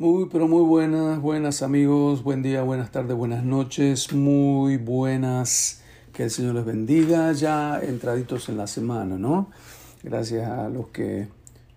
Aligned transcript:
Muy, 0.00 0.30
pero 0.32 0.48
muy 0.48 0.62
buenas, 0.62 1.20
buenas 1.20 1.60
amigos, 1.60 2.22
buen 2.22 2.40
día, 2.40 2.62
buenas 2.62 2.90
tardes, 2.90 3.14
buenas 3.14 3.44
noches, 3.44 4.14
muy 4.14 4.78
buenas, 4.78 5.82
que 6.14 6.22
el 6.22 6.30
Señor 6.30 6.54
les 6.54 6.64
bendiga, 6.64 7.30
ya 7.32 7.78
entraditos 7.78 8.48
en 8.48 8.56
la 8.56 8.66
semana, 8.66 9.18
¿no? 9.18 9.50
Gracias 10.02 10.48
a 10.48 10.70
los 10.70 10.86
que 10.86 11.28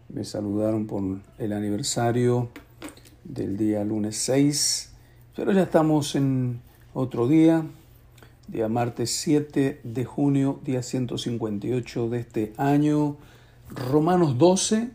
me 0.07 0.23
saludaron 0.23 0.87
por 0.87 1.03
el 1.37 1.51
aniversario 1.51 2.47
del 3.25 3.57
día 3.57 3.83
lunes 3.83 4.15
6, 4.19 4.93
pero 5.35 5.51
ya 5.51 5.63
estamos 5.63 6.15
en 6.15 6.61
otro 6.93 7.27
día, 7.27 7.65
día 8.47 8.69
martes 8.69 9.11
7 9.17 9.81
de 9.83 10.05
junio, 10.05 10.61
día 10.63 10.81
158 10.81 12.07
de 12.07 12.19
este 12.21 12.53
año, 12.55 13.17
Romanos 13.69 14.37
12, 14.37 14.91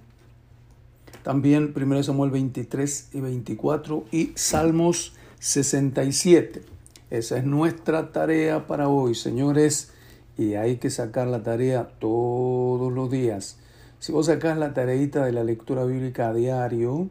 también 1.22 1.74
1 1.74 2.02
Samuel 2.02 2.30
23 2.30 3.10
y 3.12 3.20
24 3.20 4.04
y 4.12 4.32
Salmos 4.34 5.14
67. 5.40 6.62
Esa 7.10 7.38
es 7.38 7.44
nuestra 7.44 8.12
tarea 8.12 8.66
para 8.66 8.88
hoy, 8.88 9.14
señores, 9.14 9.92
y 10.36 10.54
hay 10.54 10.76
que 10.76 10.90
sacar 10.90 11.26
la 11.26 11.42
tarea 11.42 11.88
todos 11.98 12.92
los 12.92 13.10
días. 13.10 13.58
Si 13.98 14.12
vos 14.12 14.26
sacás 14.26 14.56
la 14.58 14.74
tareita 14.74 15.24
de 15.24 15.32
la 15.32 15.42
lectura 15.42 15.84
bíblica 15.84 16.28
a 16.28 16.34
diario, 16.34 17.08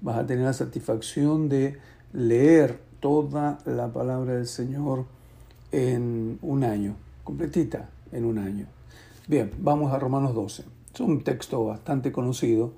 vas 0.00 0.18
a 0.18 0.26
tener 0.26 0.44
la 0.44 0.52
satisfacción 0.52 1.48
de 1.48 1.78
leer 2.12 2.78
toda 3.00 3.58
la 3.64 3.88
palabra 3.88 4.34
del 4.34 4.46
Señor 4.46 5.06
en 5.72 6.38
un 6.42 6.64
año, 6.64 6.96
completita 7.24 7.88
en 8.12 8.24
un 8.24 8.38
año. 8.38 8.66
Bien, 9.26 9.50
vamos 9.58 9.92
a 9.92 9.98
Romanos 9.98 10.34
12. 10.34 10.64
Es 10.94 11.00
un 11.00 11.22
texto 11.22 11.64
bastante 11.64 12.12
conocido, 12.12 12.72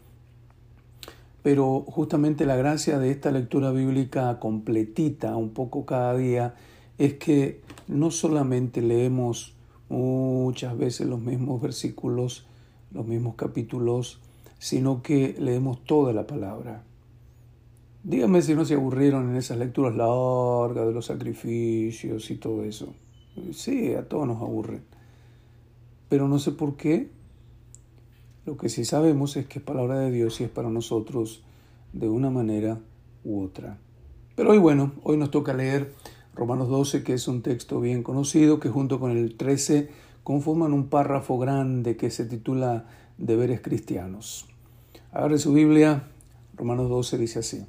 pero 1.42 1.84
justamente 1.88 2.46
la 2.46 2.56
gracia 2.56 2.98
de 2.98 3.10
esta 3.10 3.30
lectura 3.30 3.72
bíblica 3.72 4.38
completita, 4.38 5.36
un 5.36 5.50
poco 5.50 5.84
cada 5.86 6.16
día, 6.16 6.54
es 6.98 7.14
que 7.14 7.60
no 7.88 8.10
solamente 8.10 8.80
leemos 8.80 9.54
muchas 9.88 10.78
veces 10.78 11.06
los 11.06 11.20
mismos 11.20 11.60
versículos, 11.60 12.46
los 12.92 13.06
mismos 13.06 13.34
capítulos, 13.34 14.20
sino 14.58 15.02
que 15.02 15.34
leemos 15.38 15.84
toda 15.84 16.12
la 16.12 16.26
palabra. 16.26 16.84
Díganme 18.04 18.42
si 18.42 18.54
no 18.54 18.64
se 18.64 18.74
aburrieron 18.74 19.30
en 19.30 19.36
esas 19.36 19.58
lecturas 19.58 19.94
largas 19.94 20.86
de 20.86 20.92
los 20.92 21.06
sacrificios 21.06 22.30
y 22.30 22.36
todo 22.36 22.64
eso. 22.64 22.94
Sí, 23.52 23.94
a 23.94 24.08
todos 24.08 24.26
nos 24.26 24.40
aburren. 24.42 24.82
Pero 26.08 26.28
no 26.28 26.38
sé 26.38 26.52
por 26.52 26.76
qué. 26.76 27.10
Lo 28.44 28.56
que 28.56 28.68
sí 28.68 28.84
sabemos 28.84 29.36
es 29.36 29.46
que 29.46 29.60
es 29.60 29.64
palabra 29.64 29.98
de 30.00 30.10
Dios 30.10 30.40
y 30.40 30.44
es 30.44 30.50
para 30.50 30.68
nosotros 30.68 31.42
de 31.92 32.08
una 32.08 32.28
manera 32.28 32.80
u 33.24 33.42
otra. 33.42 33.78
Pero 34.34 34.50
hoy, 34.50 34.58
bueno, 34.58 34.92
hoy 35.04 35.16
nos 35.16 35.30
toca 35.30 35.54
leer 35.54 35.92
Romanos 36.34 36.68
12, 36.68 37.04
que 37.04 37.12
es 37.12 37.28
un 37.28 37.42
texto 37.42 37.80
bien 37.80 38.02
conocido, 38.02 38.58
que 38.58 38.68
junto 38.68 38.98
con 38.98 39.12
el 39.12 39.36
13 39.36 39.90
conforman 40.24 40.72
un 40.72 40.88
párrafo 40.88 41.38
grande 41.38 41.96
que 41.96 42.10
se 42.10 42.24
titula 42.24 42.86
Deberes 43.18 43.60
Cristianos. 43.60 44.46
Agarre 45.12 45.38
su 45.38 45.52
Biblia, 45.52 46.08
Romanos 46.56 46.88
12 46.88 47.18
dice 47.18 47.38
así. 47.40 47.66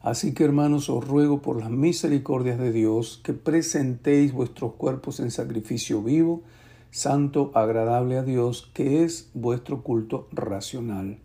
Así 0.00 0.32
que 0.32 0.44
hermanos, 0.44 0.88
os 0.88 1.06
ruego 1.06 1.42
por 1.42 1.58
las 1.58 1.70
misericordias 1.70 2.58
de 2.58 2.72
Dios 2.72 3.20
que 3.24 3.34
presentéis 3.34 4.32
vuestros 4.32 4.74
cuerpos 4.74 5.20
en 5.20 5.30
sacrificio 5.30 6.02
vivo, 6.02 6.42
santo, 6.90 7.50
agradable 7.54 8.18
a 8.18 8.22
Dios, 8.22 8.70
que 8.74 9.04
es 9.04 9.30
vuestro 9.34 9.82
culto 9.82 10.28
racional. 10.32 11.18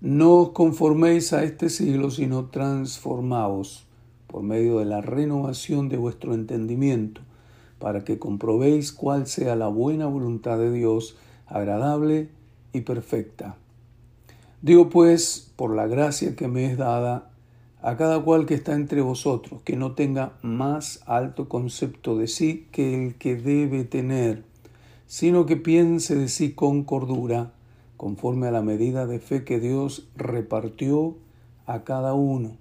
No 0.00 0.34
os 0.34 0.48
conforméis 0.50 1.32
a 1.32 1.42
este 1.42 1.68
siglo, 1.68 2.10
sino 2.10 2.46
transformaos 2.46 3.86
por 4.28 4.42
medio 4.42 4.78
de 4.78 4.84
la 4.84 5.00
renovación 5.00 5.88
de 5.88 5.96
vuestro 5.96 6.34
entendimiento, 6.34 7.22
para 7.78 8.04
que 8.04 8.18
comprobéis 8.18 8.92
cuál 8.92 9.26
sea 9.26 9.56
la 9.56 9.68
buena 9.68 10.06
voluntad 10.06 10.58
de 10.58 10.70
Dios, 10.70 11.16
agradable 11.46 12.28
y 12.72 12.82
perfecta. 12.82 13.56
Digo 14.60 14.88
pues, 14.90 15.52
por 15.56 15.74
la 15.74 15.86
gracia 15.86 16.36
que 16.36 16.48
me 16.48 16.70
es 16.70 16.76
dada, 16.76 17.30
a 17.80 17.96
cada 17.96 18.20
cual 18.22 18.44
que 18.44 18.54
está 18.54 18.74
entre 18.74 19.00
vosotros, 19.02 19.62
que 19.62 19.76
no 19.76 19.92
tenga 19.92 20.32
más 20.42 21.00
alto 21.06 21.48
concepto 21.48 22.18
de 22.18 22.26
sí 22.26 22.66
que 22.72 23.06
el 23.06 23.14
que 23.14 23.36
debe 23.36 23.84
tener, 23.84 24.44
sino 25.08 25.46
que 25.46 25.56
piense 25.56 26.14
de 26.14 26.28
sí 26.28 26.52
con 26.52 26.84
cordura, 26.84 27.54
conforme 27.96 28.46
a 28.46 28.50
la 28.52 28.62
medida 28.62 29.06
de 29.06 29.18
fe 29.18 29.42
que 29.42 29.58
Dios 29.58 30.06
repartió 30.14 31.16
a 31.66 31.82
cada 31.82 32.12
uno, 32.12 32.52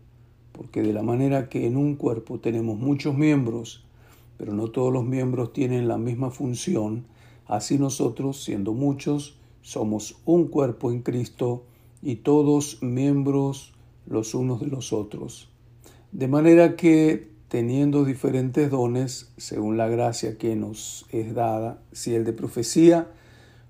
porque 0.54 0.82
de 0.82 0.94
la 0.94 1.04
manera 1.04 1.50
que 1.50 1.68
en 1.68 1.78
un 1.78 1.96
cuerpo 1.96 2.40
tenemos 2.40 2.80
muchos 2.80 3.16
miembros, 3.16 3.86
pero 4.38 4.54
no 4.54 4.70
todos 4.70 4.94
los 4.94 5.04
miembros 5.04 5.52
tienen 5.52 5.90
la 5.90 5.98
misma 5.98 6.32
función, 6.32 7.06
así 7.48 7.78
nosotros, 7.78 8.42
siendo 8.44 8.74
muchos, 8.74 9.38
somos 9.62 10.18
un 10.26 10.48
cuerpo 10.48 10.92
en 10.92 11.02
Cristo 11.02 11.66
y 12.02 12.16
todos 12.16 12.82
miembros 12.82 13.74
los 14.06 14.34
unos 14.34 14.62
de 14.62 14.68
los 14.68 14.94
otros. 14.94 15.50
De 16.14 16.30
manera 16.30 16.78
que, 16.78 17.30
teniendo 17.48 18.04
diferentes 18.04 18.70
dones, 18.70 19.32
según 19.38 19.78
la 19.78 19.88
gracia 19.88 20.38
que 20.38 20.56
nos 20.56 21.06
es 21.12 21.34
dada, 21.34 21.82
si 21.92 22.14
el 22.14 22.26
de 22.26 22.34
profecía, 22.34 23.08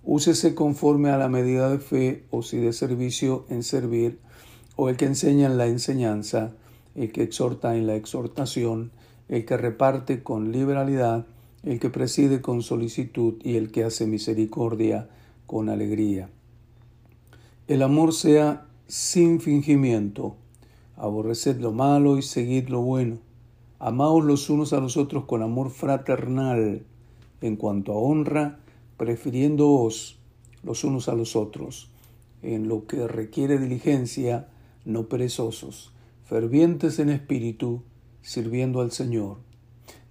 úsese 0.03 0.55
conforme 0.55 1.09
a 1.09 1.17
la 1.17 1.29
medida 1.29 1.69
de 1.69 1.79
fe, 1.79 2.23
o 2.31 2.41
si 2.41 2.57
de 2.57 2.73
servicio 2.73 3.45
en 3.49 3.63
servir, 3.63 4.19
o 4.75 4.89
el 4.89 4.97
que 4.97 5.05
enseña 5.05 5.47
en 5.47 5.57
la 5.57 5.67
enseñanza, 5.67 6.53
el 6.95 7.11
que 7.11 7.23
exhorta 7.23 7.75
en 7.75 7.85
la 7.88 7.95
exhortación, 7.95 8.91
el 9.29 9.45
que 9.45 9.57
reparte 9.57 10.23
con 10.23 10.51
liberalidad, 10.51 11.25
el 11.63 11.79
que 11.79 11.89
preside 11.89 12.41
con 12.41 12.61
solicitud 12.61 13.35
y 13.44 13.57
el 13.57 13.71
que 13.71 13.83
hace 13.83 14.07
misericordia 14.07 15.09
con 15.45 15.69
alegría. 15.69 16.29
El 17.67 17.81
amor 17.83 18.13
sea 18.13 18.65
sin 18.88 19.41
fingimiento. 19.41 20.35
Aborreced 20.95 21.59
lo 21.59 21.73
malo 21.73 22.17
y 22.17 22.21
seguid 22.21 22.69
lo 22.69 22.81
bueno. 22.81 23.26
Amaos 23.79 24.23
los 24.23 24.49
unos 24.49 24.73
a 24.73 24.79
los 24.79 24.97
otros 24.97 25.25
con 25.25 25.43
amor 25.43 25.69
fraternal, 25.69 26.83
en 27.41 27.55
cuanto 27.55 27.93
a 27.93 27.95
honra, 27.95 28.59
prefiriéndoos 28.97 30.19
los 30.63 30.83
unos 30.83 31.09
a 31.09 31.13
los 31.13 31.35
otros, 31.35 31.89
en 32.41 32.67
lo 32.67 32.88
que 32.88 33.07
requiere 33.07 33.57
diligencia, 33.57 34.47
no 34.85 35.07
perezosos, 35.07 35.91
fervientes 36.25 36.99
en 36.99 37.09
espíritu, 37.09 37.83
sirviendo 38.21 38.81
al 38.81 38.91
Señor, 38.91 39.38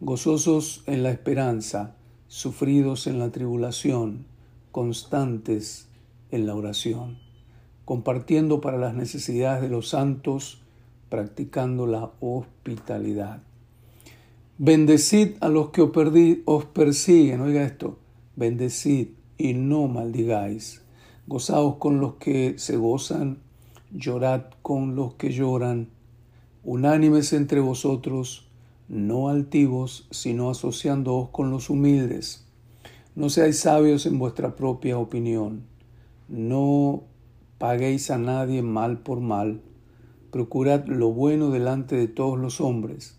gozosos 0.01 0.83
en 0.87 1.03
la 1.03 1.11
esperanza, 1.11 1.97
sufridos 2.29 3.07
en 3.07 3.19
la 3.19 3.31
tribulación, 3.31 4.27
constantes 4.71 5.89
en 6.31 6.47
la 6.47 6.55
oración 6.55 7.27
compartiendo 7.87 8.61
para 8.61 8.79
las 8.79 8.95
necesidades 8.95 9.63
de 9.63 9.69
los 9.69 9.89
santos, 9.89 10.61
practicando 11.09 11.87
la 11.87 12.11
hospitalidad. 12.19 13.46
Bendecid 14.59 15.37
a 15.43 15.51
los 15.51 15.69
que 15.69 15.83
os 15.83 16.65
persiguen, 16.65 17.43
oiga 17.43 17.63
esto, 17.63 17.99
bendecid 18.37 19.09
y 19.37 19.53
no 19.53 19.87
maldigáis. 19.87 20.81
Gozaos 21.27 21.77
con 21.77 22.01
los 22.01 22.15
que 22.15 22.59
se 22.59 22.79
gozan, 22.79 23.41
llorad 23.93 24.45
con 24.63 24.97
los 24.97 25.13
que 25.17 25.31
lloran. 25.31 25.91
Unánimes 26.65 27.35
entre 27.35 27.61
vosotros, 27.61 28.49
no 28.89 29.29
altivos, 29.29 30.09
sino 30.11 30.49
asociándoos 30.49 31.29
con 31.29 31.51
los 31.51 31.69
humildes. 31.69 32.47
No 33.15 33.29
seáis 33.29 33.59
sabios 33.59 34.07
en 34.07 34.19
vuestra 34.19 34.57
propia 34.57 34.97
opinión. 34.97 35.65
No 36.29 37.03
paguéis 37.59 38.11
a 38.11 38.17
nadie 38.17 38.63
mal 38.63 39.01
por 39.01 39.21
mal, 39.21 39.61
procurad 40.31 40.87
lo 40.87 41.13
bueno 41.13 41.51
delante 41.51 41.95
de 41.95 42.09
todos 42.09 42.39
los 42.39 42.63
hombres. 42.63 43.19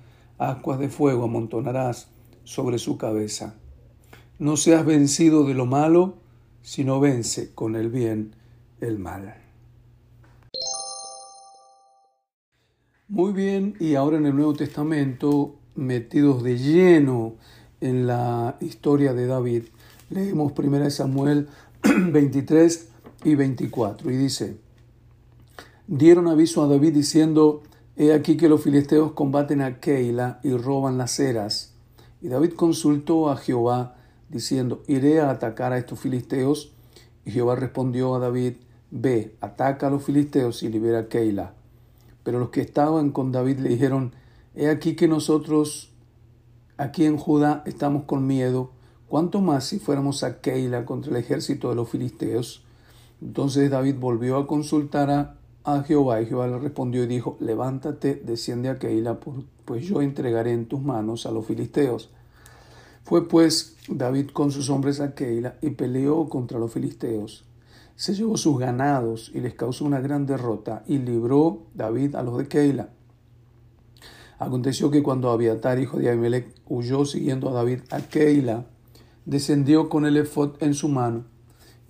aguas 0.41 0.79
de 0.79 0.89
fuego 0.89 1.25
amontonarás 1.25 2.07
sobre 2.43 2.79
su 2.79 2.97
cabeza. 2.97 3.55
No 4.39 4.57
seas 4.57 4.83
vencido 4.83 5.45
de 5.45 5.53
lo 5.53 5.67
malo, 5.67 6.15
sino 6.63 6.99
vence 6.99 7.53
con 7.53 7.75
el 7.75 7.89
bien 7.89 8.35
el 8.79 8.97
mal. 8.97 9.35
Muy 13.07 13.33
bien, 13.33 13.75
y 13.79 13.93
ahora 13.93 14.17
en 14.17 14.25
el 14.25 14.35
Nuevo 14.35 14.53
Testamento, 14.55 15.59
metidos 15.75 16.41
de 16.41 16.57
lleno 16.57 17.35
en 17.79 18.07
la 18.07 18.57
historia 18.61 19.13
de 19.13 19.27
David, 19.27 19.63
leemos 20.09 20.53
1 20.57 20.89
Samuel 20.89 21.49
23 21.83 22.89
y 23.25 23.35
24, 23.35 24.09
y 24.09 24.17
dice, 24.17 24.57
dieron 25.85 26.27
aviso 26.27 26.63
a 26.63 26.67
David 26.67 26.93
diciendo, 26.93 27.61
he 27.95 28.13
aquí 28.13 28.37
que 28.37 28.49
los 28.49 28.63
filisteos 28.63 29.11
combaten 29.11 29.61
a 29.61 29.79
Keila 29.79 30.39
y 30.43 30.51
roban 30.55 30.97
las 30.97 31.19
eras. 31.19 31.73
Y 32.21 32.27
David 32.27 32.53
consultó 32.53 33.29
a 33.29 33.37
Jehová, 33.37 33.95
diciendo, 34.29 34.83
iré 34.87 35.19
a 35.19 35.29
atacar 35.29 35.73
a 35.73 35.77
estos 35.77 35.99
filisteos. 35.99 36.73
Y 37.25 37.31
Jehová 37.31 37.55
respondió 37.55 38.15
a 38.15 38.19
David, 38.19 38.53
ve, 38.91 39.35
ataca 39.41 39.87
a 39.87 39.89
los 39.89 40.03
filisteos 40.03 40.63
y 40.63 40.69
libera 40.69 40.99
a 40.99 41.07
Keila. 41.07 41.53
Pero 42.23 42.39
los 42.39 42.49
que 42.49 42.61
estaban 42.61 43.11
con 43.11 43.31
David 43.31 43.59
le 43.59 43.69
dijeron, 43.69 44.13
He 44.53 44.69
aquí 44.69 44.95
que 44.95 45.07
nosotros 45.07 45.91
aquí 46.77 47.05
en 47.05 47.17
Judá 47.17 47.63
estamos 47.65 48.03
con 48.03 48.27
miedo, 48.27 48.71
cuánto 49.07 49.39
más 49.39 49.65
si 49.65 49.79
fuéramos 49.79 50.23
a 50.23 50.41
Keila 50.41 50.85
contra 50.85 51.11
el 51.11 51.17
ejército 51.17 51.69
de 51.69 51.75
los 51.75 51.89
filisteos. 51.89 52.63
Entonces 53.21 53.69
David 53.69 53.95
volvió 53.99 54.37
a 54.37 54.47
consultar 54.47 55.09
a, 55.09 55.37
Jehová 55.85 56.21
y 56.21 56.25
Jehová 56.25 56.47
le 56.47 56.59
respondió 56.59 57.03
y 57.03 57.07
dijo, 57.07 57.37
Levántate, 57.39 58.15
desciende 58.15 58.69
a 58.69 58.79
Keila, 58.79 59.19
pues 59.65 59.85
yo 59.85 60.01
entregaré 60.01 60.53
en 60.53 60.65
tus 60.65 60.81
manos 60.81 61.25
a 61.25 61.31
los 61.31 61.45
filisteos. 61.45 62.09
Fue 63.03 63.27
pues 63.27 63.75
David 63.87 64.29
con 64.31 64.51
sus 64.51 64.69
hombres 64.69 64.99
a 64.99 65.13
Keila 65.13 65.57
y 65.61 65.71
peleó 65.71 66.29
contra 66.29 66.59
los 66.59 66.71
filisteos 66.71 67.45
se 68.01 68.15
llevó 68.15 68.35
sus 68.35 68.57
ganados 68.57 69.29
y 69.31 69.41
les 69.41 69.53
causó 69.53 69.85
una 69.85 69.99
gran 69.99 70.25
derrota 70.25 70.83
y 70.87 70.97
libró 70.97 71.67
David 71.75 72.15
a 72.15 72.23
los 72.23 72.35
de 72.35 72.47
Keila. 72.47 72.89
Aconteció 74.39 74.89
que 74.89 75.03
cuando 75.03 75.29
Abiatar, 75.29 75.77
hijo 75.77 75.99
de 75.99 76.09
Ahimelech, 76.09 76.51
huyó 76.65 77.05
siguiendo 77.05 77.49
a 77.49 77.53
David 77.53 77.81
a 77.91 77.99
Keila, 77.99 78.65
descendió 79.25 79.87
con 79.87 80.07
el 80.07 80.17
efod 80.17 80.55
en 80.61 80.73
su 80.73 80.89
mano, 80.89 81.25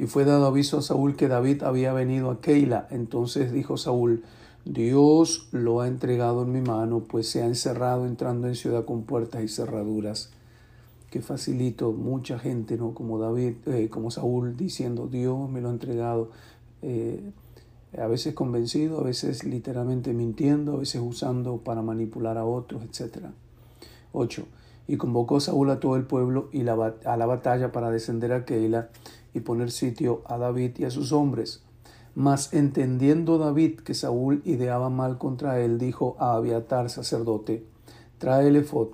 y 0.01 0.07
fue 0.07 0.25
dado 0.25 0.47
aviso 0.47 0.79
a 0.79 0.81
Saúl 0.81 1.15
que 1.15 1.27
David 1.27 1.61
había 1.61 1.93
venido 1.93 2.31
a 2.31 2.41
Keila. 2.41 2.87
Entonces 2.89 3.51
dijo 3.51 3.77
Saúl, 3.77 4.23
Dios 4.65 5.47
lo 5.51 5.81
ha 5.81 5.87
entregado 5.87 6.41
en 6.41 6.51
mi 6.51 6.61
mano, 6.61 7.01
pues 7.01 7.29
se 7.29 7.43
ha 7.43 7.45
encerrado 7.45 8.07
entrando 8.07 8.47
en 8.47 8.55
ciudad 8.55 8.83
con 8.83 9.03
puertas 9.03 9.43
y 9.43 9.47
cerraduras 9.47 10.31
que 11.11 11.21
facilito 11.21 11.91
mucha 11.91 12.39
gente, 12.39 12.77
¿no? 12.77 12.95
Como 12.95 13.19
David, 13.19 13.57
eh, 13.67 13.89
como 13.89 14.09
Saúl, 14.09 14.57
diciendo, 14.57 15.05
Dios 15.05 15.47
me 15.51 15.61
lo 15.61 15.67
ha 15.67 15.71
entregado, 15.71 16.31
eh, 16.81 17.21
a 17.95 18.07
veces 18.07 18.33
convencido, 18.33 19.01
a 19.01 19.03
veces 19.03 19.43
literalmente 19.43 20.13
mintiendo, 20.13 20.73
a 20.73 20.77
veces 20.77 20.99
usando 21.05 21.57
para 21.57 21.83
manipular 21.83 22.39
a 22.39 22.45
otros, 22.45 22.81
etc. 22.85 23.25
8. 24.13 24.47
Y 24.87 24.97
convocó 24.97 25.39
Saúl 25.39 25.69
a 25.69 25.79
todo 25.79 25.95
el 25.95 26.05
pueblo 26.07 26.49
y 26.51 26.61
a 26.67 27.17
la 27.17 27.25
batalla 27.27 27.71
para 27.71 27.91
descender 27.91 28.33
a 28.33 28.45
Keila 28.45 28.89
y 29.33 29.41
poner 29.41 29.71
sitio 29.71 30.21
a 30.25 30.37
David 30.37 30.71
y 30.77 30.85
a 30.85 30.91
sus 30.91 31.11
hombres. 31.11 31.63
Mas 32.15 32.53
entendiendo 32.53 33.37
David 33.37 33.79
que 33.81 33.93
Saúl 33.93 34.41
ideaba 34.45 34.89
mal 34.89 35.17
contra 35.17 35.59
él, 35.59 35.77
dijo 35.77 36.17
a 36.19 36.33
Abiatar, 36.33 36.89
sacerdote, 36.89 37.65
trae 38.17 38.47
el 38.47 38.57
efod. 38.57 38.89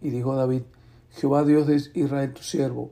Y 0.00 0.10
dijo 0.10 0.34
David, 0.34 0.62
Jehová 1.10 1.44
Dios 1.44 1.66
de 1.66 1.82
Israel, 1.94 2.32
tu 2.32 2.42
siervo, 2.42 2.90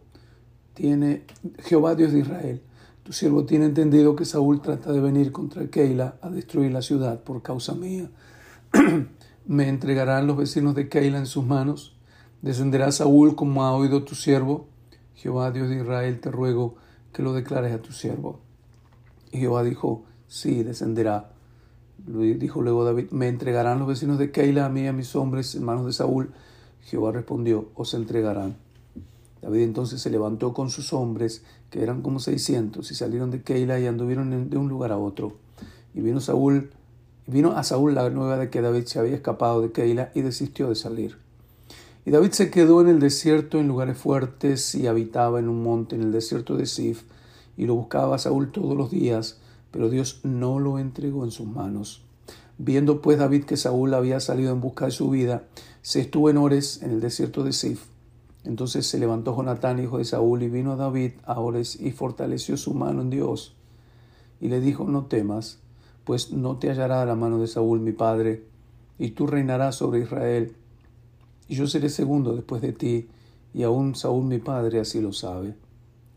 tiene, 0.75 1.25
Jehová 1.59 1.95
Dios 1.95 2.13
de 2.13 2.21
Israel, 2.21 2.63
tu 3.05 3.13
siervo 3.13 3.45
tiene 3.45 3.67
entendido 3.67 4.17
que 4.17 4.25
Saúl 4.25 4.63
trata 4.63 4.91
de 4.91 5.01
venir 5.01 5.31
contra 5.31 5.69
Keila 5.69 6.17
a 6.23 6.31
destruir 6.31 6.73
la 6.73 6.81
ciudad 6.81 7.23
por 7.23 7.43
causa 7.43 7.75
mía. 7.75 8.11
Me 9.47 9.69
entregarán 9.69 10.27
los 10.27 10.39
vecinos 10.39 10.75
de 10.75 10.89
Keila 10.89 11.19
en 11.19 11.27
sus 11.27 11.45
manos. 11.45 11.95
Descenderá 12.41 12.91
Saúl 12.93 13.37
como 13.37 13.63
ha 13.63 13.75
oído 13.75 14.05
tu 14.05 14.15
siervo. 14.15 14.69
Jehová 15.25 15.51
Dios 15.53 15.71
de 15.71 15.77
Israel, 15.77 16.21
te 16.21 16.31
ruego 16.31 16.75
que 17.15 17.23
lo 17.23 17.33
declares 17.33 17.73
a 17.73 17.81
tu 17.81 17.93
siervo. 17.93 18.41
Y 19.33 19.39
Jehová 19.39 19.63
dijo, 19.63 20.05
sí, 20.29 20.63
descenderá. 20.63 21.31
Dijo 21.97 22.61
luego 22.61 22.85
David, 22.85 23.11
me 23.11 23.29
entregarán 23.29 23.79
los 23.79 23.89
vecinos 23.89 24.19
de 24.19 24.31
Keila 24.31 24.67
a 24.67 24.69
mí 24.69 24.83
y 24.83 24.87
a 24.87 24.93
mis 24.93 25.17
hombres 25.17 25.55
en 25.55 25.65
manos 25.65 25.87
de 25.87 25.95
Saúl 25.95 26.35
Jehová 26.83 27.11
respondió, 27.13 27.71
os 27.75 27.95
entregarán. 27.95 28.57
David 29.41 29.63
entonces 29.63 30.03
se 30.03 30.11
levantó 30.11 30.53
con 30.53 30.69
sus 30.69 30.93
hombres, 30.93 31.43
que 31.71 31.83
eran 31.83 32.03
como 32.03 32.21
seiscientos, 32.21 32.91
y 32.91 32.95
salieron 32.95 33.31
de 33.31 33.41
Keila 33.41 33.81
y 33.81 33.87
anduvieron 33.87 34.51
de 34.51 34.59
un 34.59 34.69
lugar 34.69 34.93
a 34.93 34.99
otro. 34.99 35.39
Y 35.95 36.03
vino 36.03 36.21
Saúl, 36.21 36.71
vino 37.27 37.53
a 37.53 37.65
Saúl 37.65 37.95
la 37.95 38.11
nueva 38.11 38.37
de 38.37 38.51
que 38.51 38.61
David 38.61 38.85
se 38.85 38.99
había 38.99 39.15
escapado 39.15 39.63
de 39.63 39.73
Keila 39.73 40.13
y 40.15 40.21
desistió 40.21 40.69
de 40.69 40.75
salir. 40.75 41.24
Y 42.07 42.11
David 42.11 42.33
se 42.33 42.51
quedó 42.51 42.83
en 42.83 42.89
el 42.89 43.01
desierto 43.01 43.59
en 43.59 43.69
lugares 43.69 43.97
fuertes 43.97 44.75
y 44.75 44.87
habitaba 44.87 45.39
en 45.39 45.49
un 45.49 45.63
monte 45.63 45.97
en 45.97 46.03
el 46.03 46.13
desierto 46.13 46.57
de 46.57 46.67
Sif, 46.67 47.03
y 47.57 47.67
lo 47.67 47.75
buscaba 47.75 48.19
Saúl 48.19 48.53
todos 48.53 48.77
los 48.77 48.91
días, 48.91 49.41
pero 49.71 49.89
Dios 49.89 50.21
no 50.23 50.59
lo 50.61 50.79
entregó 50.79 51.25
en 51.25 51.31
sus 51.31 51.47
manos. 51.47 52.03
Viendo 52.59 53.01
pues 53.01 53.19
David 53.19 53.45
que 53.45 53.57
Saúl 53.57 53.95
había 53.95 54.21
salido 54.21 54.53
en 54.53 54.61
busca 54.61 54.85
de 54.85 54.91
su 54.91 55.11
vida, 55.11 55.45
se 55.83 56.01
estuvo 56.01 56.31
en 56.31 56.37
Ores, 56.37 56.83
en 56.83 56.91
el 56.91 57.01
desierto 57.01 57.43
de 57.43 57.53
Sif. 57.53 57.87
Entonces 58.45 58.87
se 58.87 58.99
levantó 58.99 59.35
Jonatán, 59.35 59.83
hijo 59.83 59.99
de 59.99 60.05
Saúl, 60.05 60.43
y 60.43 60.49
vino 60.49 60.73
a 60.73 60.77
David 60.77 61.13
a 61.25 61.41
Ores 61.41 61.81
y 61.81 61.91
fortaleció 61.93 62.57
su 62.59 62.75
mano 62.75 63.01
en 63.01 63.11
Dios. 63.11 63.57
Y 64.41 64.49
le 64.49 64.61
dijo, 64.61 64.85
no 64.85 65.07
temas, 65.07 65.59
pues 66.05 66.33
no 66.33 66.59
te 66.59 66.69
hallará 66.69 67.05
la 67.07 67.15
mano 67.15 67.39
de 67.39 67.47
Saúl 67.47 67.81
mi 67.81 67.93
padre, 67.93 68.45
y 68.99 69.11
tú 69.11 69.27
reinarás 69.27 69.77
sobre 69.77 70.01
Israel. 70.01 70.55
Y 71.49 71.55
yo 71.57 71.67
seré 71.67 71.89
segundo 71.89 72.35
después 72.35 72.63
de 72.63 72.73
ti, 72.73 73.09
y 73.53 73.63
aún 73.63 73.95
Saúl 73.95 74.25
mi 74.25 74.39
padre 74.39 74.81
así 74.81 75.01
lo 75.01 75.13
sabe. 75.13 75.55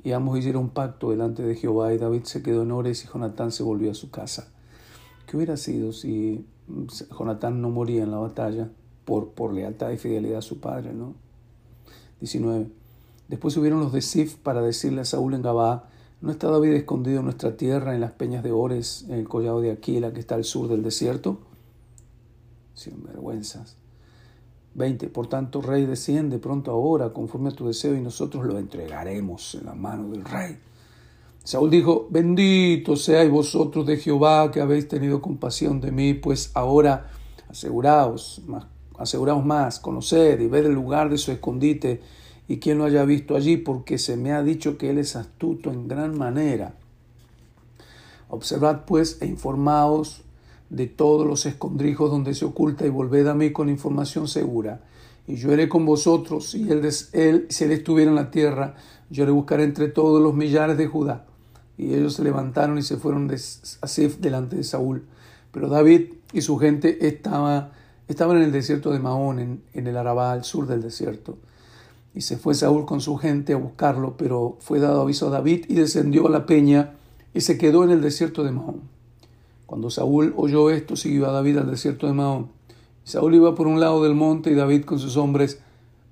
Y 0.03 0.11
ambos 0.11 0.39
hicieron 0.39 0.63
un 0.63 0.69
pacto 0.69 1.11
delante 1.11 1.43
de 1.43 1.55
Jehová, 1.55 1.93
y 1.93 1.97
David 1.97 2.23
se 2.23 2.41
quedó 2.41 2.63
en 2.63 2.71
Ores, 2.71 3.03
y 3.03 3.07
Jonatán 3.07 3.51
se 3.51 3.63
volvió 3.63 3.91
a 3.91 3.95
su 3.95 4.09
casa. 4.09 4.49
¿Qué 5.25 5.35
hubiera 5.35 5.57
sido 5.57 5.91
si 5.91 6.45
Jonatán 7.17 7.61
no 7.61 7.69
moría 7.69 8.03
en 8.03 8.11
la 8.11 8.17
batalla? 8.17 8.69
por, 9.07 9.29
por 9.29 9.53
lealtad 9.53 9.91
y 9.91 9.97
fidelidad 9.97 10.39
a 10.39 10.41
su 10.41 10.59
padre, 10.59 10.93
¿no? 10.93 11.15
19. 12.19 12.67
Después 13.29 13.53
subieron 13.53 13.79
los 13.79 13.93
de 13.93 14.01
Sif 14.01 14.35
para 14.35 14.61
decirle 14.61 14.99
a 14.99 15.05
Saúl 15.05 15.33
en 15.33 15.41
Gabá, 15.41 15.87
¿no 16.19 16.29
está 16.29 16.51
David 16.51 16.73
escondido 16.73 17.19
en 17.19 17.25
nuestra 17.25 17.55
tierra, 17.55 17.95
en 17.95 18.01
las 18.01 18.11
peñas 18.11 18.43
de 18.43 18.51
Ores, 18.51 19.05
en 19.07 19.13
el 19.13 19.27
collado 19.29 19.61
de 19.61 19.71
Aquila, 19.71 20.11
que 20.11 20.19
está 20.19 20.35
al 20.35 20.43
sur 20.43 20.67
del 20.67 20.83
desierto? 20.83 21.39
Sin 22.73 23.01
vergüenzas. 23.01 23.77
20. 24.77 25.09
Por 25.09 25.27
tanto, 25.27 25.61
rey, 25.61 25.85
desciende 25.85 26.39
pronto 26.39 26.71
ahora, 26.71 27.11
conforme 27.11 27.49
a 27.49 27.51
tu 27.51 27.67
deseo, 27.67 27.93
y 27.95 27.99
nosotros 27.99 28.45
lo 28.45 28.57
entregaremos 28.57 29.55
en 29.55 29.65
la 29.65 29.75
mano 29.75 30.09
del 30.09 30.23
rey. 30.23 30.57
Saúl 31.43 31.69
dijo, 31.69 32.07
bendito 32.09 32.95
seáis 32.95 33.29
vosotros 33.29 33.85
de 33.85 33.97
Jehová, 33.97 34.49
que 34.51 34.61
habéis 34.61 34.87
tenido 34.87 35.21
compasión 35.21 35.81
de 35.81 35.91
mí, 35.91 36.13
pues 36.13 36.51
ahora 36.53 37.09
aseguraos, 37.49 38.41
más 38.47 38.67
aseguramos 38.97 39.45
más, 39.45 39.79
conocer 39.79 40.41
y 40.41 40.47
ver 40.47 40.65
el 40.65 40.73
lugar 40.73 41.09
de 41.09 41.17
su 41.17 41.31
escondite 41.31 42.01
y 42.47 42.57
quien 42.57 42.77
lo 42.77 42.85
haya 42.85 43.03
visto 43.05 43.35
allí, 43.35 43.57
porque 43.57 43.97
se 43.97 44.17
me 44.17 44.31
ha 44.31 44.41
dicho 44.41 44.77
que 44.77 44.89
él 44.89 44.97
es 44.97 45.15
astuto 45.15 45.71
en 45.71 45.87
gran 45.87 46.17
manera. 46.17 46.75
Observad 48.29 48.85
pues 48.85 49.21
e 49.21 49.25
informaos 49.25 50.23
de 50.69 50.87
todos 50.87 51.25
los 51.25 51.45
escondrijos 51.45 52.11
donde 52.11 52.33
se 52.33 52.45
oculta 52.45 52.85
y 52.85 52.89
volved 52.89 53.27
a 53.27 53.33
mí 53.33 53.51
con 53.51 53.69
información 53.69 54.27
segura. 54.27 54.81
Y 55.27 55.35
yo 55.35 55.51
iré 55.51 55.67
con 55.67 55.85
vosotros, 55.85 56.55
y 56.55 56.71
él, 56.71 56.89
él, 57.13 57.47
si 57.49 57.63
él 57.63 57.71
estuviera 57.71 58.09
en 58.09 58.15
la 58.15 58.31
tierra, 58.31 58.75
yo 59.09 59.25
le 59.25 59.31
buscaré 59.31 59.63
entre 59.63 59.87
todos 59.87 60.21
los 60.21 60.33
millares 60.33 60.77
de 60.77 60.87
Judá. 60.87 61.25
Y 61.77 61.93
ellos 61.93 62.13
se 62.13 62.23
levantaron 62.23 62.77
y 62.77 62.81
se 62.81 62.97
fueron 62.97 63.27
de 63.27 63.35
Asif 63.35 64.17
delante 64.17 64.55
de 64.55 64.63
Saúl. 64.63 65.05
Pero 65.51 65.69
David 65.69 66.13
y 66.33 66.41
su 66.41 66.57
gente 66.57 67.07
estaban 67.07 67.71
Estaban 68.07 68.37
en 68.37 68.43
el 68.43 68.51
desierto 68.51 68.91
de 68.91 68.99
Mahón, 68.99 69.61
en, 69.73 69.87
el 69.87 69.97
Arabá, 69.97 70.31
al 70.31 70.45
sur 70.45 70.65
del 70.65 70.81
desierto. 70.81 71.37
Y 72.15 72.21
se 72.21 72.37
fue 72.37 72.55
Saúl 72.55 72.85
con 72.85 73.01
su 73.01 73.17
gente 73.17 73.53
a 73.53 73.57
buscarlo, 73.57 74.15
pero 74.17 74.57
fue 74.61 74.79
dado 74.79 75.01
aviso 75.01 75.27
a 75.27 75.31
David 75.31 75.65
y 75.67 75.75
descendió 75.75 76.27
a 76.27 76.31
la 76.31 76.45
peña 76.45 76.93
y 77.33 77.41
se 77.41 77.57
quedó 77.57 77.83
en 77.83 77.91
el 77.91 78.01
desierto 78.01 78.43
de 78.43 78.51
Mahón. 78.51 78.81
Cuando 79.67 79.91
Saúl 79.91 80.33
oyó 80.37 80.71
esto, 80.71 80.95
siguió 80.95 81.27
a 81.27 81.33
David 81.33 81.57
al 81.57 81.69
desierto 81.69 82.07
de 82.07 82.13
Mahón. 82.13 82.47
Saúl 83.03 83.35
iba 83.35 83.53
por 83.53 83.67
un 83.67 83.79
lado 83.79 84.01
del 84.01 84.15
monte 84.15 84.49
y 84.49 84.55
David 84.55 84.85
con 84.85 84.97
sus 84.97 85.17
hombres 85.17 85.61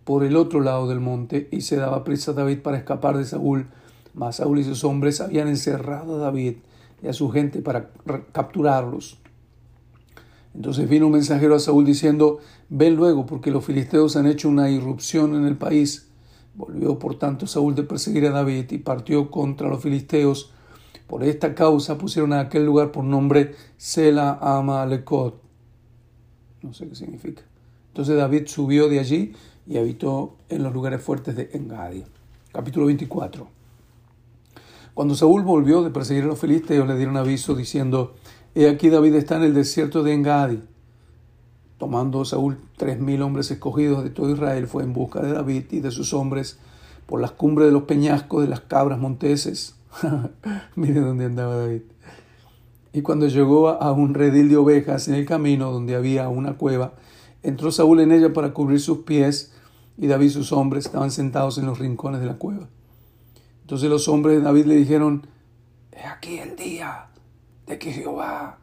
por 0.04 0.24
el 0.24 0.36
otro 0.36 0.60
lado 0.60 0.88
del 0.88 1.00
monte, 1.00 1.50
y 1.52 1.62
se 1.62 1.78
daba 1.78 2.04
prisa 2.04 2.32
a 2.32 2.34
David 2.36 2.60
para 2.60 2.78
escapar 2.78 3.18
de 3.18 3.26
Saúl. 3.26 3.68
Mas 4.14 4.36
Saúl 4.36 4.60
y 4.60 4.64
sus 4.64 4.84
hombres 4.84 5.20
habían 5.20 5.48
encerrado 5.48 6.16
a 6.16 6.20
David 6.20 6.58
y 7.02 7.08
a 7.08 7.14
su 7.14 7.32
gente 7.32 7.62
para 7.62 7.90
capturarlos. 8.32 9.20
Entonces 10.54 10.88
vino 10.88 11.08
un 11.08 11.14
mensajero 11.14 11.56
a 11.56 11.60
Saúl 11.60 11.86
diciendo, 11.86 12.40
ven 12.70 12.96
luego, 12.96 13.26
porque 13.26 13.52
los 13.52 13.66
filisteos 13.66 14.16
han 14.16 14.28
hecho 14.28 14.48
una 14.48 14.70
irrupción 14.70 15.34
en 15.36 15.46
el 15.46 15.58
país. 15.58 16.10
Volvió 16.56 17.00
por 17.00 17.18
tanto 17.18 17.48
Saúl 17.48 17.74
de 17.74 17.84
perseguir 17.84 18.28
a 18.28 18.32
David 18.32 18.72
y 18.72 18.78
partió 18.78 19.32
contra 19.32 19.70
los 19.70 19.82
filisteos. 19.82 20.52
Por 21.08 21.24
esta 21.24 21.54
causa 21.54 21.98
pusieron 21.98 22.34
a 22.34 22.42
aquel 22.42 22.66
lugar 22.66 22.92
por 22.92 23.04
nombre 23.04 23.56
Sela 23.78 24.40
Amalekot. 24.42 25.42
no 26.62 26.74
sé 26.74 26.88
qué 26.88 26.96
significa. 26.96 27.44
Entonces 27.90 28.18
David 28.18 28.48
subió 28.48 28.90
de 28.90 29.00
allí 29.00 29.34
y 29.68 29.78
habitó 29.78 30.36
en 30.50 30.64
los 30.64 30.74
lugares 30.74 31.02
fuertes 31.02 31.36
de 31.36 31.50
Engadi. 31.54 32.04
Capítulo 32.52 32.88
24. 32.88 33.48
Cuando 34.94 35.16
Saúl 35.16 35.44
volvió 35.44 35.84
de 35.84 35.92
perseguir 35.92 36.24
a 36.24 36.28
los 36.28 36.40
filisteos, 36.40 36.88
le 36.88 36.96
dieron 36.96 37.18
aviso 37.18 37.54
diciendo, 37.56 38.16
He 38.54 38.70
aquí 38.70 38.90
David 38.90 39.16
está 39.16 39.36
en 39.36 39.44
el 39.44 39.54
desierto 39.54 40.04
de 40.04 40.14
Engadi. 40.14 40.62
Tomando 41.78 42.24
Saúl 42.24 42.58
tres 42.78 43.00
mil 43.00 43.22
hombres 43.22 43.52
escogidos 43.52 44.04
de 44.04 44.10
todo 44.10 44.30
Israel, 44.32 44.68
fue 44.68 44.84
en 44.84 44.94
busca 44.94 45.22
de 45.22 45.34
David 45.34 45.66
y 45.72 45.82
de 45.82 45.92
sus 45.92 46.14
hombres 46.14 46.58
por 47.06 47.20
las 47.20 47.32
cumbres 47.32 47.68
de 47.68 47.74
los 47.74 47.84
peñascos 47.84 48.42
de 48.42 48.48
las 48.48 48.62
cabras 48.62 48.98
monteses. 48.98 49.75
Miren 50.76 51.04
dónde 51.04 51.26
andaba 51.26 51.56
David. 51.56 51.82
Y 52.94 53.02
cuando 53.02 53.28
llegó 53.28 53.70
a 53.70 53.92
un 53.92 54.14
redil 54.14 54.50
de 54.50 54.58
ovejas 54.58 55.08
en 55.08 55.16
el 55.16 55.26
camino 55.26 55.72
donde 55.72 55.96
había 55.96 56.30
una 56.30 56.54
cueva, 56.54 56.94
entró 57.44 57.72
Saúl 57.72 58.00
en 58.00 58.12
ella 58.12 58.34
para 58.34 58.54
cubrir 58.54 58.80
sus 58.80 59.00
pies 59.00 59.54
y 59.98 60.08
David 60.08 60.28
y 60.28 60.30
sus 60.30 60.52
hombres 60.52 60.86
estaban 60.86 61.12
sentados 61.12 61.58
en 61.58 61.66
los 61.66 61.80
rincones 61.80 62.22
de 62.22 62.28
la 62.28 62.36
cueva. 62.36 62.68
Entonces 63.62 63.90
los 63.90 64.08
hombres 64.08 64.38
de 64.38 64.44
David 64.44 64.66
le 64.66 64.76
dijeron, 64.76 65.28
he 65.92 66.06
aquí 66.06 66.38
el 66.38 66.56
día 66.56 67.08
de 67.66 67.80
que 67.80 67.92
Jehová, 67.92 68.60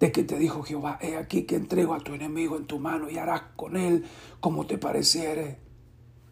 de 0.00 0.12
que 0.12 0.24
te 0.24 0.38
dijo 0.38 0.62
Jehová, 0.62 0.98
he 1.00 1.16
aquí 1.16 1.44
que 1.44 1.56
entrego 1.56 1.94
a 1.94 2.00
tu 2.00 2.12
enemigo 2.12 2.56
en 2.56 2.66
tu 2.66 2.78
mano 2.78 3.08
y 3.08 3.18
harás 3.18 3.42
con 3.56 3.76
él 3.76 4.04
como 4.40 4.66
te 4.66 4.78
pareciere. 4.78 5.58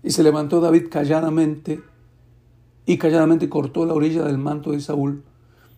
Y 0.02 0.10
se 0.10 0.22
levantó 0.22 0.60
David 0.60 0.88
calladamente 0.90 1.80
y 2.90 2.98
calladamente 2.98 3.48
cortó 3.48 3.86
la 3.86 3.94
orilla 3.94 4.24
del 4.24 4.36
manto 4.36 4.72
de 4.72 4.80
Saúl. 4.80 5.22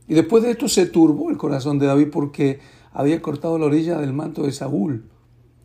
Y 0.08 0.14
después 0.14 0.42
de 0.42 0.52
esto 0.52 0.66
se 0.66 0.86
turbó 0.86 1.28
el 1.28 1.36
corazón 1.36 1.78
de 1.78 1.84
David 1.84 2.08
porque 2.10 2.58
había 2.90 3.20
cortado 3.20 3.58
la 3.58 3.66
orilla 3.66 3.98
del 3.98 4.14
manto 4.14 4.44
de 4.44 4.52
Saúl. 4.52 5.04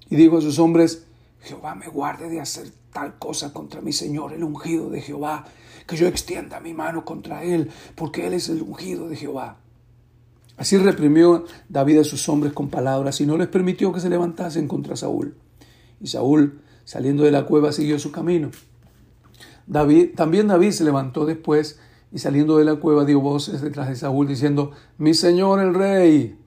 Y 0.10 0.18
dijo 0.18 0.40
a 0.40 0.42
sus 0.42 0.60
hombres, 0.60 1.06
Jehová 1.40 1.74
me 1.74 1.88
guarde 1.88 2.30
de 2.30 2.42
hacer 2.42 2.70
tal 2.92 3.18
cosa 3.18 3.54
contra 3.54 3.80
mi 3.80 3.94
Señor, 3.94 4.34
el 4.34 4.44
ungido 4.44 4.90
de 4.90 5.00
Jehová, 5.00 5.46
que 5.88 5.96
yo 5.96 6.08
extienda 6.08 6.60
mi 6.60 6.74
mano 6.74 7.06
contra 7.06 7.46
él, 7.46 7.72
porque 7.96 8.28
él 8.28 8.34
es 8.34 8.50
el 8.50 8.62
ungido 8.62 9.08
de 9.08 9.16
Jehová. 9.16 9.56
Así 10.58 10.76
reprimió 10.76 11.46
David 11.70 12.00
a 12.00 12.04
sus 12.04 12.28
hombres 12.28 12.52
con 12.52 12.68
palabras 12.68 13.22
y 13.22 13.26
no 13.26 13.38
les 13.38 13.48
permitió 13.48 13.94
que 13.94 14.02
se 14.02 14.10
levantasen 14.10 14.68
contra 14.68 14.98
Saúl. 14.98 15.34
Y 16.02 16.08
Saúl, 16.08 16.60
saliendo 16.84 17.24
de 17.24 17.32
la 17.32 17.46
cueva, 17.46 17.72
siguió 17.72 18.00
su 18.00 18.12
camino. 18.12 18.52
También 19.72 20.48
David 20.48 20.72
se 20.72 20.84
levantó 20.84 21.26
después 21.26 21.80
y 22.12 22.20
saliendo 22.20 22.58
de 22.58 22.66
la 22.66 22.76
cueva 22.76 23.06
dio 23.06 23.20
voces 23.20 23.62
detrás 23.62 23.90
de 23.90 23.96
Saúl 23.96 24.28
diciendo, 24.28 24.72
Mi 24.98 25.14
Señor 25.14 25.60
el 25.60 25.74
Rey. 25.74 26.40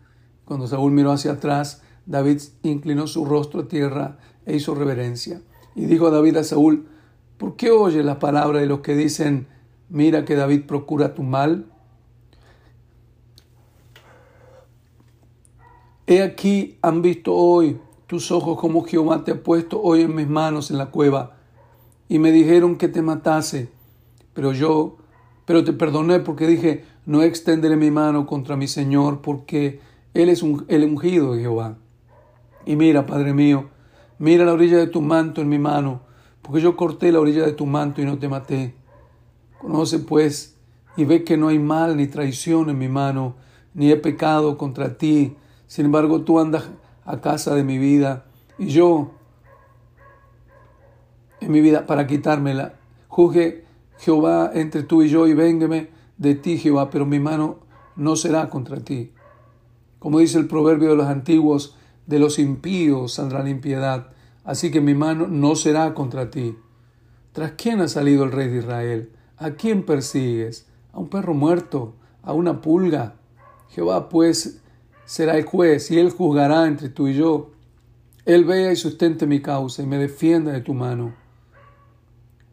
Cuando 0.44 0.66
Saúl 0.66 0.92
miró 0.92 1.12
hacia 1.12 1.32
atrás, 1.32 1.82
David 2.06 2.40
inclinó 2.62 3.06
su 3.06 3.24
rostro 3.24 3.60
a 3.60 3.68
tierra 3.68 4.18
e 4.46 4.56
hizo 4.56 4.74
reverencia. 4.74 5.42
Y 5.74 5.84
dijo 5.84 6.08
a 6.08 6.10
David 6.10 6.38
a 6.38 6.44
Saúl, 6.44 6.88
¿por 7.36 7.56
qué 7.56 7.70
oyes 7.70 8.04
la 8.04 8.18
palabra 8.18 8.60
de 8.60 8.66
los 8.66 8.80
que 8.80 8.96
dicen, 8.96 9.46
mira 9.88 10.24
que 10.24 10.34
David 10.34 10.64
procura 10.66 11.14
tu 11.14 11.22
mal? 11.22 11.66
He 16.06 16.22
aquí 16.22 16.78
han 16.82 17.02
visto 17.02 17.34
hoy 17.34 17.78
tus 18.08 18.32
ojos 18.32 18.58
como 18.58 18.82
Jehová 18.82 19.22
te 19.22 19.30
ha 19.30 19.42
puesto 19.44 19.80
hoy 19.80 20.02
en 20.02 20.16
mis 20.16 20.26
manos 20.26 20.72
en 20.72 20.78
la 20.78 20.86
cueva, 20.86 21.36
y 22.10 22.18
me 22.18 22.32
dijeron 22.32 22.74
que 22.74 22.88
te 22.88 23.02
matase, 23.02 23.68
pero 24.34 24.52
yo, 24.52 24.96
pero 25.46 25.62
te 25.62 25.72
perdoné 25.72 26.18
porque 26.18 26.48
dije, 26.48 26.84
no 27.06 27.22
extenderé 27.22 27.76
mi 27.76 27.92
mano 27.92 28.26
contra 28.26 28.56
mi 28.56 28.66
Señor, 28.66 29.20
porque 29.20 29.78
Él 30.12 30.28
es 30.28 30.42
un, 30.42 30.64
el 30.66 30.82
ungido 30.82 31.34
de 31.34 31.42
Jehová. 31.42 31.78
Y 32.66 32.74
mira, 32.74 33.06
Padre 33.06 33.32
mío, 33.32 33.70
mira 34.18 34.44
la 34.44 34.54
orilla 34.54 34.76
de 34.78 34.88
tu 34.88 35.00
manto 35.00 35.40
en 35.40 35.48
mi 35.48 35.60
mano, 35.60 36.00
porque 36.42 36.60
yo 36.60 36.76
corté 36.76 37.12
la 37.12 37.20
orilla 37.20 37.46
de 37.46 37.52
tu 37.52 37.64
manto 37.64 38.02
y 38.02 38.06
no 38.06 38.18
te 38.18 38.28
maté. 38.28 38.74
Conoce 39.60 40.00
pues 40.00 40.56
y 40.96 41.04
ve 41.04 41.22
que 41.22 41.36
no 41.36 41.46
hay 41.46 41.60
mal 41.60 41.96
ni 41.96 42.08
traición 42.08 42.70
en 42.70 42.78
mi 42.78 42.88
mano, 42.88 43.36
ni 43.72 43.88
he 43.92 43.96
pecado 43.96 44.58
contra 44.58 44.98
ti. 44.98 45.36
Sin 45.68 45.84
embargo, 45.84 46.22
tú 46.22 46.40
andas 46.40 46.70
a 47.04 47.20
casa 47.20 47.54
de 47.54 47.62
mi 47.62 47.78
vida 47.78 48.24
y 48.58 48.66
yo 48.66 49.12
en 51.40 51.50
mi 51.50 51.60
vida 51.60 51.86
para 51.86 52.06
quitármela. 52.06 52.74
Juzgue 53.08 53.64
Jehová 53.98 54.50
entre 54.54 54.82
tú 54.82 55.02
y 55.02 55.08
yo 55.08 55.26
y 55.26 55.34
véngame 55.34 55.88
de 56.16 56.34
ti, 56.34 56.58
Jehová, 56.58 56.90
pero 56.90 57.06
mi 57.06 57.18
mano 57.18 57.58
no 57.96 58.16
será 58.16 58.48
contra 58.48 58.80
ti. 58.80 59.12
Como 59.98 60.18
dice 60.18 60.38
el 60.38 60.46
proverbio 60.46 60.90
de 60.90 60.96
los 60.96 61.06
antiguos, 61.06 61.76
de 62.06 62.18
los 62.18 62.38
impíos 62.38 63.14
saldrá 63.14 63.42
la 63.42 63.50
impiedad, 63.50 64.08
así 64.44 64.70
que 64.70 64.80
mi 64.80 64.94
mano 64.94 65.26
no 65.28 65.54
será 65.54 65.94
contra 65.94 66.30
ti. 66.30 66.56
¿Tras 67.32 67.52
quién 67.52 67.80
ha 67.80 67.88
salido 67.88 68.24
el 68.24 68.32
rey 68.32 68.48
de 68.48 68.58
Israel? 68.58 69.12
¿A 69.36 69.52
quién 69.52 69.84
persigues? 69.84 70.66
¿A 70.92 70.98
un 70.98 71.08
perro 71.08 71.34
muerto? 71.34 71.94
¿A 72.22 72.32
una 72.32 72.60
pulga? 72.60 73.14
Jehová 73.68 74.08
pues 74.08 74.60
será 75.04 75.36
el 75.36 75.44
juez 75.44 75.90
y 75.90 75.98
él 75.98 76.10
juzgará 76.10 76.66
entre 76.66 76.88
tú 76.88 77.08
y 77.08 77.14
yo. 77.14 77.50
Él 78.24 78.44
vea 78.44 78.72
y 78.72 78.76
sustente 78.76 79.26
mi 79.26 79.40
causa 79.40 79.82
y 79.82 79.86
me 79.86 79.98
defienda 79.98 80.52
de 80.52 80.60
tu 80.60 80.74
mano. 80.74 81.14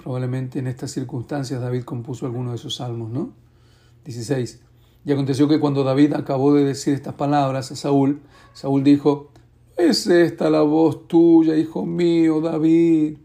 Probablemente 0.08 0.60
en 0.60 0.68
estas 0.68 0.92
circunstancias 0.92 1.60
David 1.60 1.84
compuso 1.84 2.26
alguno 2.26 2.54
de 2.54 2.58
sus 2.58 2.78
salmos, 2.78 3.10
¿no? 3.10 3.34
16. 4.06 4.62
Y 5.04 5.12
aconteció 5.12 5.50
que 5.50 5.60
cuando 5.60 5.84
David 5.84 6.14
acabó 6.14 6.54
de 6.54 6.64
decir 6.64 6.94
estas 6.94 7.16
palabras 7.16 7.74
a 7.74 7.76
Saúl, 7.76 8.22
Saúl 8.54 8.86
dijo, 8.86 9.32
¿Es 9.76 10.08
esta 10.08 10.50
la 10.50 10.62
voz 10.62 11.10
tuya, 11.10 11.58
hijo 11.58 11.86
mío, 11.86 12.40
David? 12.40 13.18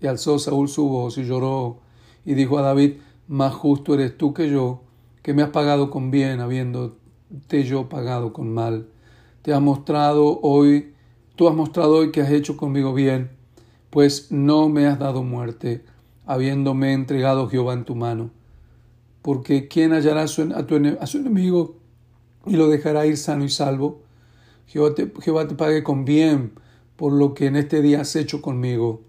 Y 0.00 0.06
alzó 0.08 0.40
Saúl 0.40 0.68
su 0.68 0.88
voz 0.88 1.16
y 1.16 1.22
lloró, 1.22 1.78
y 2.24 2.34
dijo 2.34 2.58
a 2.58 2.62
David, 2.62 2.94
Más 3.28 3.54
justo 3.54 3.94
eres 3.94 4.18
tú 4.18 4.34
que 4.34 4.50
yo, 4.50 4.80
que 5.22 5.32
me 5.32 5.42
has 5.42 5.50
pagado 5.50 5.92
con 5.92 6.10
bien, 6.10 6.40
habiéndote 6.40 7.62
yo 7.62 7.88
pagado 7.88 8.32
con 8.32 8.52
mal. 8.52 8.88
Te 9.42 9.54
ha 9.54 9.60
mostrado 9.60 10.40
hoy, 10.42 10.92
tú 11.36 11.46
has 11.46 11.54
mostrado 11.54 11.98
hoy 11.98 12.10
que 12.10 12.20
has 12.20 12.32
hecho 12.32 12.56
conmigo 12.56 12.94
bien, 12.94 13.30
pues 13.90 14.32
no 14.32 14.68
me 14.68 14.88
has 14.88 14.98
dado 14.98 15.22
muerte, 15.22 15.84
habiéndome 16.32 16.92
entregado 16.92 17.48
Jehová 17.48 17.72
en 17.72 17.84
tu 17.84 17.96
mano. 17.96 18.30
Porque 19.20 19.66
¿quién 19.66 19.92
hallará 19.92 20.22
a 20.22 20.28
su, 20.28 20.48
su 21.06 21.18
enemigo 21.18 21.76
y 22.46 22.56
lo 22.56 22.68
dejará 22.68 23.04
ir 23.04 23.16
sano 23.16 23.44
y 23.44 23.48
salvo? 23.48 24.02
Jehová 24.66 24.94
te, 24.94 25.06
pague 25.56 25.82
con 25.82 26.04
bien 26.04 26.52
por 26.94 27.12
lo 27.12 27.34
que 27.34 27.46
en 27.46 27.56
este 27.56 27.82
día 27.82 28.02
has 28.02 28.14
hecho 28.14 28.40
conmigo. 28.40 29.02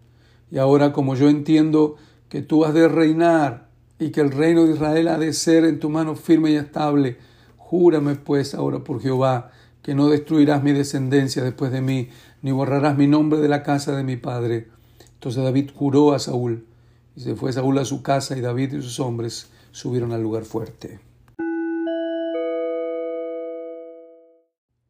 Y 0.50 0.58
ahora 0.58 0.94
como 0.94 1.16
yo 1.16 1.30
entiendo 1.30 1.96
que 2.28 2.42
tú 2.42 2.66
has 2.66 2.74
de 2.74 2.88
reinar 2.88 3.70
y 4.00 4.10
que 4.10 4.22
el 4.22 4.32
reino 4.32 4.66
de 4.66 4.74
Israel 4.74 5.08
ha 5.08 5.20
de 5.20 5.34
ser 5.34 5.64
en 5.66 5.80
tu 5.80 5.92
mano 5.92 6.16
firme 6.16 6.50
y 6.50 6.56
estable, 6.56 7.18
júrame 7.58 8.16
pues 8.16 8.56
ahora 8.56 8.84
por 8.84 9.00
Jehová 9.00 9.52
que 9.84 9.94
no 9.94 10.10
destruirás 10.10 10.64
mi 10.64 10.72
descendencia 10.72 11.44
después 11.44 11.72
de 11.72 11.82
mí, 11.82 12.10
ni 12.42 12.52
borrarás 12.52 12.98
mi 12.98 13.06
nombre 13.06 13.40
de 13.40 13.48
la 13.48 13.62
casa 13.62 13.96
de 13.96 14.04
mi 14.04 14.18
padre. 14.18 14.70
Entonces 15.14 15.44
David 15.44 15.70
juró 15.76 16.14
a 16.14 16.20
Saúl, 16.20 16.66
y 17.16 17.22
se 17.22 17.36
fue 17.36 17.54
Saúl 17.54 17.78
a 17.80 17.86
su 17.86 18.02
casa, 18.02 18.38
y 18.38 18.42
David 18.42 18.74
y 18.74 18.82
sus 18.82 19.00
hombres 19.00 19.50
subieron 19.72 20.12
al 20.12 20.22
lugar 20.22 20.46
fuerte. 20.46 21.00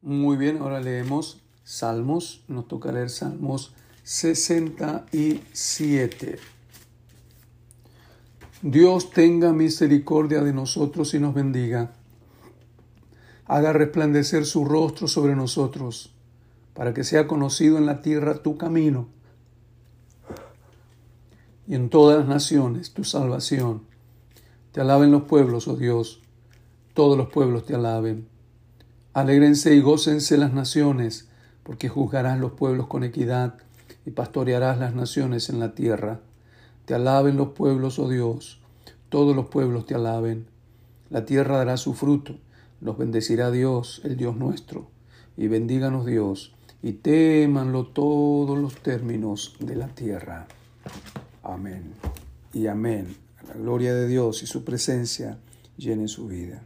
Muy 0.01 0.37
bien, 0.37 0.57
ahora 0.57 0.79
leemos 0.79 1.41
Salmos. 1.63 2.43
Nos 2.47 2.67
toca 2.67 2.91
leer 2.91 3.09
Salmos 3.09 3.73
67. 4.03 6.39
Dios 8.63 9.11
tenga 9.11 9.53
misericordia 9.53 10.43
de 10.43 10.53
nosotros 10.53 11.13
y 11.13 11.19
nos 11.19 11.33
bendiga. 11.33 11.93
Haga 13.45 13.73
resplandecer 13.73 14.45
su 14.45 14.65
rostro 14.65 15.07
sobre 15.07 15.35
nosotros, 15.35 16.13
para 16.73 16.93
que 16.93 17.03
sea 17.03 17.27
conocido 17.27 17.77
en 17.77 17.85
la 17.85 18.01
tierra 18.01 18.41
tu 18.41 18.57
camino 18.57 19.07
y 21.71 21.75
en 21.75 21.89
todas 21.89 22.17
las 22.17 22.27
naciones 22.27 22.91
tu 22.91 23.05
salvación. 23.05 23.83
Te 24.73 24.81
alaben 24.81 25.09
los 25.09 25.21
pueblos, 25.21 25.69
oh 25.69 25.77
Dios, 25.77 26.19
todos 26.93 27.17
los 27.17 27.29
pueblos 27.29 27.65
te 27.65 27.73
alaben. 27.73 28.27
Alégrense 29.13 29.73
y 29.73 29.79
gócense 29.79 30.35
las 30.37 30.51
naciones, 30.51 31.29
porque 31.63 31.87
juzgarás 31.87 32.41
los 32.41 32.51
pueblos 32.51 32.87
con 32.87 33.05
equidad 33.05 33.55
y 34.05 34.11
pastorearás 34.11 34.79
las 34.79 34.95
naciones 34.95 35.49
en 35.49 35.61
la 35.61 35.73
tierra. 35.73 36.19
Te 36.83 36.93
alaben 36.93 37.37
los 37.37 37.53
pueblos, 37.53 37.99
oh 37.99 38.09
Dios, 38.09 38.59
todos 39.07 39.33
los 39.33 39.45
pueblos 39.45 39.85
te 39.85 39.95
alaben. 39.95 40.47
La 41.09 41.23
tierra 41.23 41.55
dará 41.55 41.77
su 41.77 41.93
fruto, 41.93 42.35
nos 42.81 42.97
bendecirá 42.97 43.49
Dios, 43.49 44.01
el 44.03 44.17
Dios 44.17 44.35
nuestro, 44.35 44.89
y 45.37 45.47
bendíganos 45.47 46.05
Dios, 46.05 46.53
y 46.83 46.91
témanlo 46.91 47.87
todos 47.87 48.59
los 48.59 48.75
términos 48.75 49.55
de 49.61 49.77
la 49.77 49.87
tierra. 49.87 50.47
Amén. 51.43 51.93
Y 52.53 52.67
amén. 52.67 53.15
La 53.47 53.55
gloria 53.55 53.93
de 53.93 54.07
Dios 54.07 54.43
y 54.43 54.47
su 54.47 54.63
presencia 54.63 55.39
llene 55.77 56.07
su 56.07 56.27
vida. 56.27 56.63